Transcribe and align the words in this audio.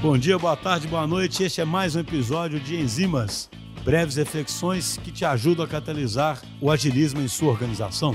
Bom 0.00 0.16
dia, 0.16 0.38
boa 0.38 0.56
tarde, 0.56 0.86
boa 0.86 1.08
noite. 1.08 1.42
Este 1.42 1.60
é 1.60 1.64
mais 1.64 1.96
um 1.96 2.00
episódio 2.00 2.60
de 2.60 2.76
Enzimas, 2.76 3.50
breves 3.84 4.14
reflexões 4.14 4.96
que 4.98 5.10
te 5.10 5.24
ajudam 5.24 5.64
a 5.64 5.68
catalisar 5.68 6.40
o 6.60 6.70
agilismo 6.70 7.20
em 7.20 7.26
sua 7.26 7.50
organização. 7.50 8.12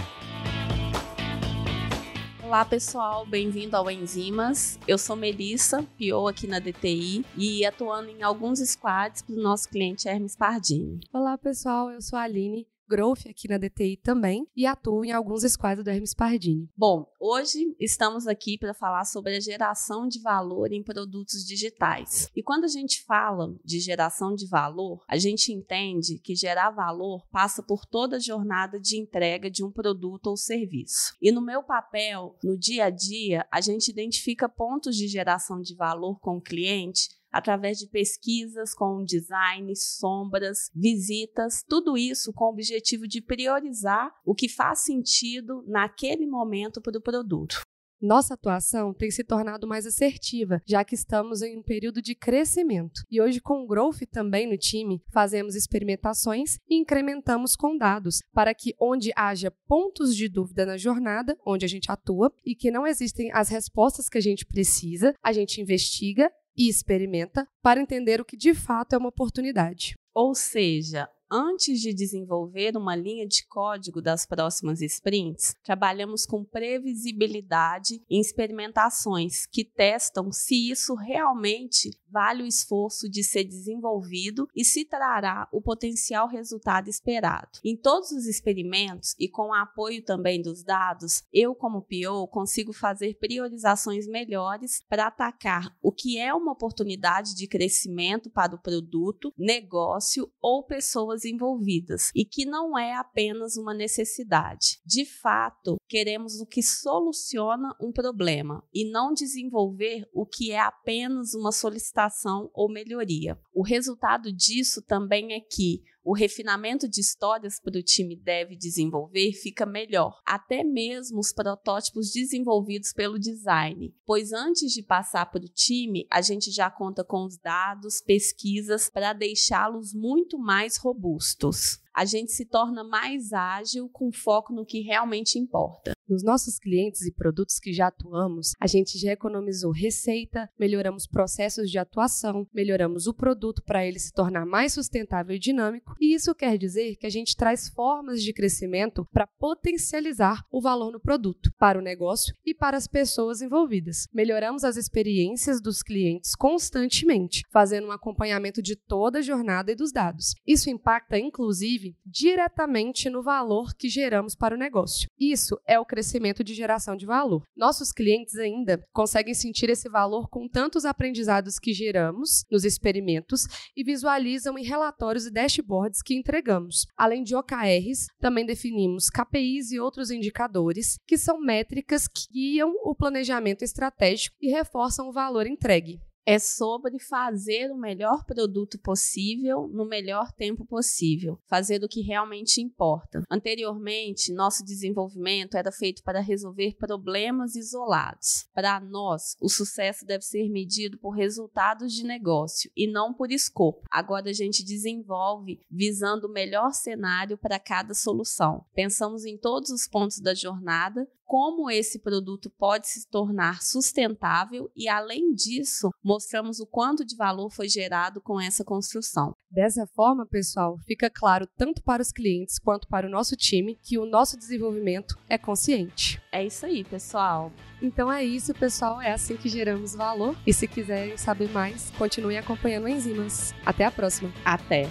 Olá 2.41 2.63
pessoal, 2.63 3.25
bem-vindo 3.25 3.75
ao 3.75 3.91
Enzimas. 3.91 4.79
Eu 4.87 4.97
sou 4.97 5.17
Melissa, 5.17 5.85
PO 5.99 6.29
aqui 6.29 6.47
na 6.47 6.59
DTI 6.59 7.25
e 7.35 7.65
atuando 7.65 8.09
em 8.09 8.23
alguns 8.23 8.59
squads 8.59 9.21
para 9.21 9.35
o 9.35 9.41
nosso 9.41 9.67
cliente 9.67 10.07
Hermes 10.07 10.37
Pardini. 10.37 11.01
Olá 11.11 11.37
pessoal, 11.37 11.91
eu 11.91 12.01
sou 12.01 12.17
a 12.17 12.21
Aline, 12.21 12.65
growth 12.87 13.25
aqui 13.29 13.47
na 13.47 13.57
DTI 13.57 13.97
também 13.97 14.47
e 14.55 14.65
atuo 14.65 15.03
em 15.03 15.11
alguns 15.11 15.43
squads 15.43 15.83
do 15.83 15.89
Hermes 15.89 16.13
Pardini. 16.13 16.69
Bom, 16.75 17.05
hoje 17.19 17.75
estamos 17.79 18.27
aqui 18.27 18.57
para 18.57 18.73
falar 18.73 19.05
sobre 19.05 19.35
a 19.35 19.39
geração 19.39 20.07
de 20.07 20.21
valor 20.21 20.71
em 20.71 20.83
produtos 20.83 21.45
digitais. 21.45 22.29
E 22.35 22.43
quando 22.43 22.65
a 22.65 22.67
gente 22.67 23.03
fala 23.03 23.55
de 23.63 23.79
geração 23.79 24.35
de 24.35 24.47
valor, 24.47 25.03
a 25.07 25.17
gente 25.17 25.51
entende 25.51 26.19
que 26.19 26.35
gerar 26.35 26.71
valor 26.71 27.25
passa 27.31 27.63
por 27.63 27.85
toda 27.85 28.17
a 28.17 28.19
jornada 28.19 28.79
de 28.79 28.97
entrega 28.97 29.49
de 29.49 29.63
um 29.63 29.71
produto 29.71 30.27
ou 30.27 30.37
serviço. 30.37 31.15
E 31.21 31.31
no 31.31 31.41
meu 31.41 31.63
papel, 31.63 32.37
no 32.43 32.57
dia 32.57 32.85
a 32.85 32.89
dia, 32.89 33.45
a 33.51 33.61
gente 33.61 33.89
identifica 33.89 34.49
pontos 34.49 34.95
de 34.95 35.07
geração 35.07 35.61
de 35.61 35.75
valor 35.75 36.19
com 36.19 36.37
o 36.37 36.41
cliente 36.41 37.09
através 37.33 37.79
de 37.79 37.87
pesquisas 37.87 38.73
com 38.73 39.03
design, 39.03 39.75
sombras, 39.75 40.69
visitas, 40.73 41.63
tudo 41.67 41.97
isso 41.97 42.31
com 42.31 42.45
o 42.45 42.49
objetivo 42.49 43.07
de 43.07 43.21
priorizar 43.21 44.13
o 44.23 44.35
que 44.35 44.47
faz 44.47 44.83
sentido 44.83 45.63
naquele 45.67 46.27
momento 46.27 46.79
para 46.79 46.97
o 46.97 47.01
produto. 47.01 47.61
Nossa 48.03 48.33
atuação 48.33 48.93
tem 48.93 49.09
se 49.09 49.23
tornado 49.23 49.65
mais 49.65 49.85
assertiva, 49.85 50.61
já 50.67 50.83
que 50.83 50.93
estamos 50.93 51.41
em 51.41 51.57
um 51.57 51.63
período 51.63 52.01
de 52.01 52.13
crescimento. 52.13 53.01
E 53.09 53.21
hoje, 53.21 53.39
com 53.39 53.63
o 53.63 53.65
Growth 53.65 54.01
também 54.11 54.45
no 54.45 54.57
time, 54.57 55.01
fazemos 55.09 55.55
experimentações 55.55 56.57
e 56.69 56.75
incrementamos 56.75 57.55
com 57.55 57.77
dados, 57.77 58.19
para 58.33 58.53
que 58.53 58.75
onde 58.77 59.13
haja 59.15 59.49
pontos 59.65 60.17
de 60.17 60.27
dúvida 60.27 60.65
na 60.65 60.75
jornada, 60.75 61.37
onde 61.47 61.63
a 61.63 61.69
gente 61.69 61.89
atua, 61.89 62.29
e 62.45 62.53
que 62.53 62.69
não 62.69 62.85
existem 62.85 63.31
as 63.31 63.47
respostas 63.47 64.09
que 64.09 64.17
a 64.17 64.21
gente 64.21 64.45
precisa, 64.45 65.15
a 65.23 65.31
gente 65.31 65.61
investiga 65.61 66.29
e 66.55 66.69
experimenta 66.69 67.47
para 67.61 67.81
entender 67.81 68.21
o 68.21 68.25
que 68.25 68.37
de 68.37 68.53
fato 68.53 68.93
é 68.93 68.97
uma 68.97 69.09
oportunidade. 69.09 69.95
Ou 70.13 70.35
seja, 70.35 71.09
antes 71.31 71.81
de 71.81 71.91
desenvolver 71.93 72.77
uma 72.77 72.95
linha 72.95 73.27
de 73.27 73.45
código 73.47 73.99
das 73.99 74.25
próximas 74.25 74.81
sprints, 74.81 75.55
trabalhamos 75.63 76.25
com 76.25 76.45
previsibilidade 76.45 78.03
em 78.07 78.19
experimentações 78.19 79.47
que 79.47 79.65
testam 79.65 80.31
se 80.31 80.69
isso 80.69 80.93
realmente 80.93 81.89
vale 82.13 82.43
o 82.43 82.45
esforço 82.45 83.09
de 83.09 83.23
ser 83.23 83.43
desenvolvido 83.43 84.47
e 84.55 84.63
se 84.63 84.85
trará 84.85 85.49
o 85.51 85.59
potencial 85.59 86.27
resultado 86.27 86.87
esperado. 86.87 87.59
Em 87.65 87.75
todos 87.75 88.11
os 88.11 88.27
experimentos 88.27 89.15
e 89.19 89.27
com 89.27 89.47
o 89.47 89.53
apoio 89.53 90.03
também 90.03 90.39
dos 90.39 90.63
dados, 90.63 91.23
eu, 91.33 91.55
como 91.55 91.81
PO, 91.81 92.27
consigo 92.27 92.71
fazer 92.71 93.17
priorizações 93.17 94.07
melhores 94.07 94.83
para 94.87 95.07
atacar 95.07 95.75
o 95.81 95.91
que 95.91 96.19
é 96.19 96.31
uma 96.31 96.51
oportunidade 96.51 97.33
de 97.35 97.47
crescimento 97.47 98.29
para 98.29 98.53
o 98.53 98.61
produto, 98.61 99.33
negócio 99.35 100.31
ou 100.39 100.63
pessoas 100.63 101.25
envolvidas 101.25 102.11
e 102.13 102.23
que 102.23 102.45
não 102.45 102.77
é 102.77 102.93
apenas 102.93 103.57
uma 103.57 103.73
necessidade. 103.73 104.79
De 104.85 105.03
fato, 105.03 105.77
queremos 105.87 106.39
o 106.39 106.45
que 106.45 106.61
soluciona 106.61 107.75
um 107.81 107.91
problema 107.91 108.63
e 108.71 108.87
não 108.91 109.13
desenvolver 109.13 110.07
o 110.13 110.27
que 110.27 110.51
é 110.51 110.59
apenas 110.59 111.33
uma 111.33 111.51
solicitação 111.51 112.02
adaptação 112.03 112.49
ou 112.53 112.69
melhoria. 112.69 113.37
O 113.53 113.63
resultado 113.63 114.31
disso 114.31 114.81
também 114.81 115.33
é 115.33 115.39
que 115.39 115.81
o 116.03 116.13
refinamento 116.13 116.87
de 116.87 116.99
histórias 116.99 117.59
para 117.59 117.77
o 117.77 117.83
time 117.83 118.15
deve 118.15 118.55
desenvolver 118.55 119.31
fica 119.33 119.65
melhor, 119.65 120.19
até 120.25 120.63
mesmo 120.63 121.19
os 121.19 121.31
protótipos 121.31 122.11
desenvolvidos 122.11 122.91
pelo 122.93 123.19
design, 123.19 123.93
pois 124.05 124.33
antes 124.33 124.73
de 124.73 124.83
passar 124.83 125.25
para 125.31 125.43
o 125.43 125.49
time, 125.49 126.05
a 126.11 126.21
gente 126.21 126.51
já 126.51 126.69
conta 126.69 127.03
com 127.03 127.25
os 127.25 127.37
dados, 127.37 128.01
pesquisas 128.01 128.89
para 128.89 129.13
deixá-los 129.13 129.93
muito 129.93 130.37
mais 130.37 130.77
robustos. 130.77 131.81
A 131.95 132.05
gente 132.05 132.31
se 132.31 132.43
torna 132.43 132.83
mais 132.83 133.31
ágil 133.33 133.87
com 133.87 134.11
foco 134.11 134.51
no 134.51 134.65
que 134.65 134.81
realmente 134.81 135.37
importa. 135.37 135.93
Nos 136.09 136.23
nossos 136.23 136.57
clientes 136.57 137.03
e 137.03 137.13
produtos 137.13 137.59
que 137.59 137.71
já 137.71 137.87
atuamos, 137.87 138.53
a 138.59 138.65
gente 138.65 138.97
já 138.97 139.11
economizou 139.11 139.71
receita, 139.71 140.49
melhoramos 140.59 141.05
processos 141.05 141.69
de 141.69 141.77
atuação, 141.77 142.47
melhoramos 142.51 143.07
o 143.07 143.13
produto 143.13 143.63
para 143.63 143.85
ele 143.85 143.99
se 143.99 144.11
tornar 144.11 144.45
mais 144.45 144.73
sustentável 144.73 145.35
e 145.35 145.39
dinâmico, 145.39 145.92
e 145.99 146.13
isso 146.13 146.33
quer 146.35 146.57
dizer 146.57 146.95
que 146.95 147.05
a 147.05 147.09
gente 147.09 147.35
traz 147.35 147.69
formas 147.69 148.21
de 148.21 148.33
crescimento 148.33 149.07
para 149.11 149.27
potencializar 149.27 150.45
o 150.51 150.61
valor 150.61 150.91
no 150.91 150.99
produto, 150.99 151.51
para 151.57 151.79
o 151.79 151.81
negócio 151.81 152.35
e 152.45 152.53
para 152.53 152.77
as 152.77 152.87
pessoas 152.87 153.41
envolvidas. 153.41 154.07
Melhoramos 154.13 154.63
as 154.63 154.77
experiências 154.77 155.61
dos 155.61 155.81
clientes 155.81 156.35
constantemente, 156.35 157.43
fazendo 157.51 157.87
um 157.87 157.91
acompanhamento 157.91 158.61
de 158.61 158.75
toda 158.75 159.19
a 159.19 159.21
jornada 159.21 159.71
e 159.71 159.75
dos 159.75 159.91
dados. 159.91 160.33
Isso 160.45 160.69
impacta, 160.69 161.17
inclusive, 161.17 161.95
diretamente 162.05 163.09
no 163.09 163.23
valor 163.23 163.73
que 163.75 163.89
geramos 163.89 164.35
para 164.35 164.55
o 164.55 164.57
negócio. 164.57 165.09
Isso 165.19 165.59
é 165.67 165.79
o 165.79 165.85
crescimento 165.85 166.43
de 166.43 166.53
geração 166.53 166.95
de 166.95 167.05
valor. 167.05 167.43
Nossos 167.55 167.91
clientes 167.91 168.35
ainda 168.35 168.83
conseguem 168.91 169.33
sentir 169.33 169.69
esse 169.69 169.89
valor 169.89 170.29
com 170.29 170.47
tantos 170.47 170.85
aprendizados 170.85 171.59
que 171.59 171.73
geramos 171.73 172.45
nos 172.49 172.63
experimentos 172.63 173.47
e 173.75 173.83
visualizam 173.83 174.57
em 174.57 174.63
relatórios 174.63 175.25
e 175.25 175.31
dashboards 175.31 175.82
que 176.01 176.15
entregamos. 176.15 176.85
Além 176.95 177.23
de 177.23 177.35
OKRs, 177.35 178.07
também 178.19 178.45
definimos 178.45 179.09
KPIs 179.09 179.71
e 179.71 179.79
outros 179.79 180.11
indicadores, 180.11 180.97
que 181.05 181.17
são 181.17 181.39
métricas 181.39 182.07
que 182.07 182.31
guiam 182.31 182.73
o 182.83 182.95
planejamento 182.95 183.63
estratégico 183.63 184.35
e 184.41 184.49
reforçam 184.49 185.09
o 185.09 185.13
valor 185.13 185.47
entregue 185.47 185.99
é 186.25 186.39
sobre 186.39 186.99
fazer 186.99 187.71
o 187.71 187.77
melhor 187.77 188.23
produto 188.25 188.79
possível 188.79 189.67
no 189.67 189.85
melhor 189.85 190.31
tempo 190.31 190.65
possível, 190.65 191.39
fazer 191.47 191.83
o 191.83 191.87
que 191.87 192.01
realmente 192.01 192.61
importa. 192.61 193.23
Anteriormente, 193.29 194.33
nosso 194.33 194.63
desenvolvimento 194.63 195.57
era 195.57 195.71
feito 195.71 196.03
para 196.03 196.21
resolver 196.21 196.75
problemas 196.77 197.55
isolados. 197.55 198.47
Para 198.53 198.79
nós, 198.79 199.35
o 199.41 199.49
sucesso 199.49 200.05
deve 200.05 200.23
ser 200.23 200.49
medido 200.49 200.97
por 200.97 201.11
resultados 201.11 201.93
de 201.93 202.03
negócio 202.03 202.71
e 202.75 202.87
não 202.87 203.13
por 203.13 203.31
escopo. 203.31 203.83
Agora 203.91 204.29
a 204.29 204.33
gente 204.33 204.63
desenvolve 204.63 205.59
visando 205.69 206.27
o 206.27 206.31
melhor 206.31 206.73
cenário 206.73 207.37
para 207.37 207.59
cada 207.59 207.93
solução. 207.93 208.65
Pensamos 208.73 209.25
em 209.25 209.37
todos 209.37 209.69
os 209.69 209.87
pontos 209.87 210.19
da 210.19 210.33
jornada, 210.33 211.07
como 211.25 211.69
esse 211.69 211.99
produto 211.99 212.49
pode 212.57 212.87
se 212.87 213.07
tornar 213.09 213.61
sustentável 213.61 214.69
e, 214.75 214.87
além 214.87 215.33
disso, 215.33 215.89
mostramos 216.03 216.59
o 216.59 216.67
quanto 216.67 217.05
de 217.05 217.15
valor 217.15 217.49
foi 217.49 217.67
gerado 217.67 218.21
com 218.21 218.39
essa 218.39 218.63
construção. 218.63 219.33
Dessa 219.49 219.85
forma, 219.95 220.25
pessoal, 220.25 220.77
fica 220.85 221.09
claro 221.09 221.47
tanto 221.55 221.83
para 221.83 222.01
os 222.01 222.11
clientes 222.11 222.57
quanto 222.59 222.87
para 222.87 223.07
o 223.07 223.09
nosso 223.09 223.35
time 223.35 223.77
que 223.81 223.99
o 223.99 224.05
nosso 224.05 224.37
desenvolvimento 224.37 225.15
é 225.29 225.37
consciente. 225.37 226.21
É 226.31 226.43
isso 226.43 226.65
aí, 226.65 226.83
pessoal. 226.83 227.51
Então 227.81 228.11
é 228.11 228.23
isso, 228.23 228.53
pessoal. 228.53 229.01
É 229.01 229.11
assim 229.11 229.37
que 229.37 229.49
geramos 229.49 229.93
valor. 229.93 230.35
E 230.47 230.53
se 230.53 230.67
quiserem 230.67 231.17
saber 231.17 231.49
mais, 231.49 231.91
continue 231.91 232.37
acompanhando 232.37 232.87
Enzimas. 232.87 233.53
Até 233.65 233.85
a 233.85 233.91
próxima. 233.91 234.31
Até. 234.43 234.89